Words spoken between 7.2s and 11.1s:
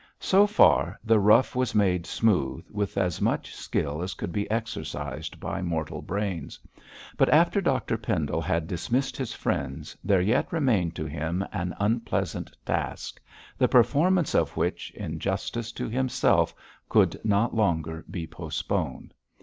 after Dr Pendle had dismissed his friends there yet remained to